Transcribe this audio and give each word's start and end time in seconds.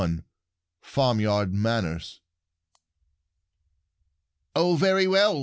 XXI 0.01 0.23
FARMYARD 0.81 1.53
MANNERS 1.53 2.21
"Oh, 4.55 4.75
very 4.75 5.05
well!" 5.05 5.39